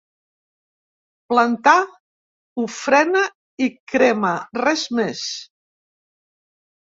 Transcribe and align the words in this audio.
Plantà, 1.33 1.73
ofrena 2.63 3.21
i 3.65 3.69
crema, 3.93 4.31
res 4.61 4.87
més. 5.01 5.21